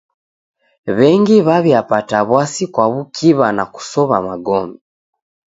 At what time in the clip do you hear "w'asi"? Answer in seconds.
2.29-2.65